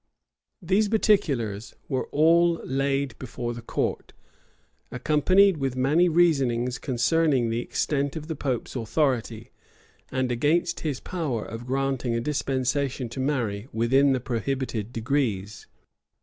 [0.63, 4.13] These particulars were all laid before the court;
[4.89, 9.51] accompanied with many reasonings concerning the extent of the pope's authority,
[10.11, 15.67] and against his power of granting a dispensation to marry within the prohibited degrees.